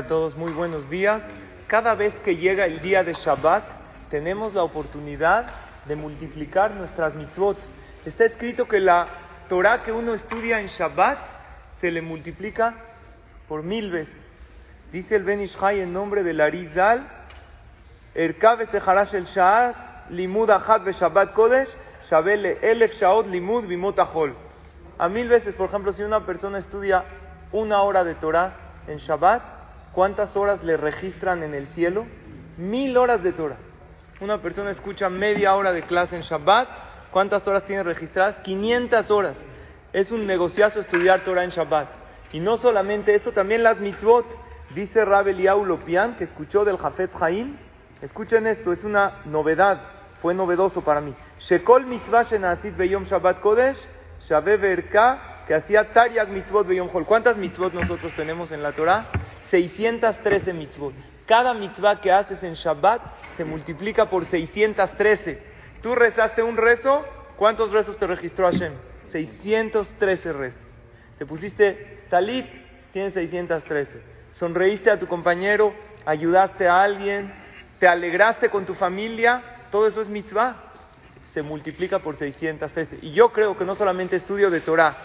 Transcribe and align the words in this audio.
A 0.00 0.06
todos 0.06 0.34
muy 0.34 0.52
buenos 0.52 0.88
días. 0.88 1.20
Cada 1.66 1.94
vez 1.94 2.14
que 2.24 2.36
llega 2.36 2.64
el 2.64 2.80
día 2.80 3.04
de 3.04 3.12
Shabbat, 3.12 3.62
tenemos 4.08 4.54
la 4.54 4.62
oportunidad 4.62 5.44
de 5.84 5.94
multiplicar 5.94 6.70
nuestras 6.70 7.14
mitzvot. 7.14 7.58
Está 8.06 8.24
escrito 8.24 8.66
que 8.66 8.80
la 8.80 9.08
Torah 9.50 9.82
que 9.82 9.92
uno 9.92 10.14
estudia 10.14 10.58
en 10.58 10.68
Shabbat 10.68 11.18
se 11.82 11.90
le 11.90 12.00
multiplica 12.00 12.76
por 13.46 13.62
mil 13.62 13.90
veces. 13.90 14.14
Dice 14.90 15.16
el 15.16 15.24
Ben 15.24 15.42
Ishai 15.42 15.80
en 15.80 15.92
nombre 15.92 16.22
del 16.22 16.40
Arizal, 16.40 17.06
Erkabe 18.14 18.68
Seharash 18.68 19.14
el 19.14 19.26
Sha'at, 19.26 20.08
limud 20.08 20.48
ahad 20.48 20.88
Shabbat 20.88 21.34
kodesh, 21.34 21.68
shabele 22.08 22.56
elef 22.62 22.94
shaot 22.94 23.26
limud 23.26 23.66
bimot 23.66 23.98
ahol. 23.98 24.32
A 24.98 25.10
mil 25.10 25.28
veces, 25.28 25.54
por 25.56 25.68
ejemplo, 25.68 25.92
si 25.92 26.02
una 26.02 26.24
persona 26.24 26.56
estudia 26.56 27.04
una 27.52 27.82
hora 27.82 28.02
de 28.02 28.14
Torah 28.14 28.54
en 28.88 28.96
Shabbat, 28.96 29.59
¿cuántas 29.92 30.36
horas 30.36 30.62
le 30.62 30.76
registran 30.76 31.42
en 31.42 31.54
el 31.54 31.66
cielo? 31.68 32.06
Mil 32.56 32.96
horas 32.96 33.22
de 33.22 33.32
Torah. 33.32 33.58
Una 34.20 34.42
persona 34.42 34.70
escucha 34.70 35.08
media 35.08 35.54
hora 35.54 35.72
de 35.72 35.82
clase 35.82 36.16
en 36.16 36.22
Shabbat, 36.22 36.68
¿cuántas 37.10 37.46
horas 37.48 37.64
tiene 37.64 37.82
registradas? 37.82 38.36
500 38.42 39.10
horas. 39.10 39.36
Es 39.92 40.10
un 40.10 40.26
negociazo 40.26 40.80
estudiar 40.80 41.20
Torah 41.20 41.44
en 41.44 41.50
Shabbat. 41.50 41.88
Y 42.32 42.40
no 42.40 42.56
solamente 42.56 43.14
eso, 43.14 43.32
también 43.32 43.62
las 43.62 43.80
mitzvot. 43.80 44.26
Dice 44.74 45.04
Rabel 45.04 45.42
Lopian, 45.42 46.16
que 46.16 46.24
escuchó 46.24 46.64
del 46.64 46.76
Jafet 46.76 47.10
Haim. 47.20 47.56
Escuchen 48.02 48.46
esto, 48.46 48.72
es 48.72 48.84
una 48.84 49.20
novedad 49.24 49.80
fue 50.20 50.34
novedoso 50.34 50.82
para 50.82 51.00
mí. 51.00 51.14
Shekol 51.40 51.86
mitzvah 51.86 52.24
beyom 52.76 53.04
Shabbat 53.04 53.40
Kodesh, 53.40 53.78
Shabe 54.28 54.56
Verka, 54.56 55.44
que 55.46 55.54
hacía 55.54 55.92
Tariag 55.92 56.28
mitzvot 56.28 56.66
beyom 56.66 56.88
Hol. 56.92 57.06
¿Cuántas 57.06 57.36
mitzvot 57.36 57.72
nosotros 57.72 58.12
tenemos 58.16 58.52
en 58.52 58.62
la 58.62 58.72
Torah? 58.72 59.06
613 59.50 60.52
mitzvot. 60.52 60.94
Cada 61.26 61.54
mitzvah 61.54 62.00
que 62.00 62.10
haces 62.10 62.42
en 62.42 62.54
Shabbat 62.54 63.02
se 63.36 63.44
multiplica 63.44 64.06
por 64.10 64.24
613. 64.24 65.42
Tú 65.82 65.94
rezaste 65.94 66.42
un 66.42 66.56
rezo, 66.56 67.04
¿cuántos 67.36 67.72
rezos 67.72 67.96
te 67.96 68.06
registró 68.06 68.46
Hashem? 68.46 68.72
613 69.12 70.32
rezos. 70.32 70.62
Te 71.18 71.26
pusiste 71.26 72.04
talit, 72.10 72.46
tienes 72.92 73.14
613. 73.14 74.00
Sonreíste 74.34 74.90
a 74.90 74.98
tu 74.98 75.06
compañero, 75.06 75.72
ayudaste 76.06 76.68
a 76.68 76.82
alguien, 76.82 77.32
te 77.78 77.88
alegraste 77.88 78.50
con 78.50 78.66
tu 78.66 78.74
familia, 78.74 79.42
todo 79.70 79.86
eso 79.86 80.00
es 80.00 80.08
mitzvah. 80.08 80.56
Se 81.34 81.42
multiplica 81.42 82.00
por 82.00 82.16
613. 82.16 82.98
Y 83.02 83.12
yo 83.12 83.32
creo 83.32 83.56
que 83.56 83.64
no 83.64 83.74
solamente 83.74 84.16
estudio 84.16 84.50
de 84.50 84.60
Torah 84.60 84.96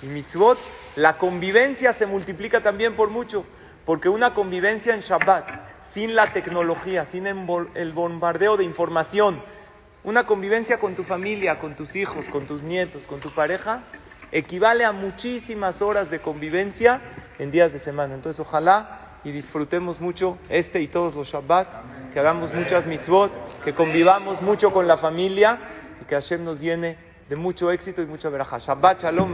y 0.00 0.06
mitzvot, 0.06 0.58
la 0.96 1.18
convivencia 1.18 1.94
se 1.94 2.06
multiplica 2.06 2.60
también 2.60 2.94
por 2.94 3.10
mucho. 3.10 3.44
Porque 3.84 4.08
una 4.08 4.34
convivencia 4.34 4.94
en 4.94 5.00
Shabbat, 5.00 5.48
sin 5.94 6.14
la 6.14 6.32
tecnología, 6.32 7.06
sin 7.06 7.26
el 7.26 7.92
bombardeo 7.92 8.56
de 8.56 8.64
información, 8.64 9.40
una 10.04 10.24
convivencia 10.24 10.78
con 10.78 10.94
tu 10.94 11.04
familia, 11.04 11.58
con 11.58 11.74
tus 11.74 11.94
hijos, 11.94 12.24
con 12.26 12.46
tus 12.46 12.62
nietos, 12.62 13.04
con 13.06 13.20
tu 13.20 13.30
pareja, 13.30 13.82
equivale 14.32 14.84
a 14.84 14.92
muchísimas 14.92 15.80
horas 15.82 16.10
de 16.10 16.20
convivencia 16.20 17.00
en 17.38 17.50
días 17.50 17.72
de 17.72 17.80
semana. 17.80 18.14
Entonces, 18.14 18.40
ojalá 18.40 19.18
y 19.24 19.30
disfrutemos 19.30 20.00
mucho 20.00 20.38
este 20.48 20.80
y 20.80 20.88
todos 20.88 21.14
los 21.14 21.28
Shabbat, 21.28 22.12
que 22.12 22.18
hagamos 22.18 22.52
muchas 22.52 22.86
mitzvot, 22.86 23.30
que 23.64 23.74
convivamos 23.74 24.42
mucho 24.42 24.72
con 24.72 24.88
la 24.88 24.96
familia 24.96 25.58
y 26.00 26.04
que 26.06 26.14
Hashem 26.14 26.44
nos 26.44 26.60
llene 26.60 26.96
de 27.28 27.36
mucho 27.36 27.70
éxito 27.70 28.02
y 28.02 28.06
mucha 28.06 28.28
veraja. 28.28 28.58
Shabbat 28.58 29.02
Shalom. 29.02 29.32